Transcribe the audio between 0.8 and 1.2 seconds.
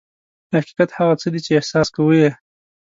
هغه